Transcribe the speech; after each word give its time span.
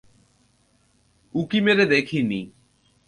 উঁকি 1.35 1.59
মেরে 1.61 1.85
দেখিনি। 1.85 2.41